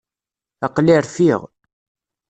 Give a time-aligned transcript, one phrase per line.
[0.65, 1.41] Aql-i rfiɣ.